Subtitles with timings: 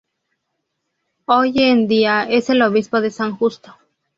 [1.25, 3.77] Hoy en día es el Obispo de San Justo.